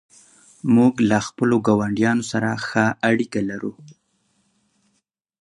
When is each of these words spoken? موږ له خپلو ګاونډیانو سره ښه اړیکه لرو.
موږ 0.75 0.93
له 1.09 1.17
خپلو 1.27 1.55
ګاونډیانو 1.67 2.23
سره 2.31 2.49
ښه 2.67 2.85
اړیکه 3.09 3.39
لرو. 3.49 3.73